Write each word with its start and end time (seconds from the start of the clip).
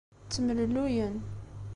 Ttemlelluyen. 0.25 1.15